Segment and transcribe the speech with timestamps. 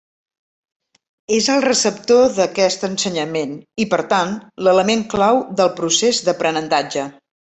[1.39, 3.53] És el receptor d'aquest ensenyament,
[3.85, 4.33] i per tant,
[4.69, 7.07] l'element clau del procés d’aprenentatge.